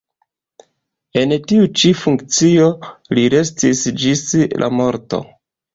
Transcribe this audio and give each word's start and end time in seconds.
En 1.23 1.35
tiu 1.51 1.67
ĉi 1.81 1.91
funkcio 2.01 2.73
li 3.17 3.29
restis 3.37 3.87
ĝis 4.07 4.29
la 4.65 4.77
morto. 4.83 5.27